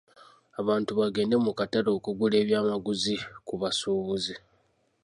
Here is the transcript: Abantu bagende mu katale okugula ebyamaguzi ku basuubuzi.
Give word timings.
Abantu 0.59 0.91
bagende 0.99 1.35
mu 1.45 1.51
katale 1.59 1.89
okugula 1.97 2.35
ebyamaguzi 2.43 3.15
ku 3.47 3.53
basuubuzi. 3.61 4.35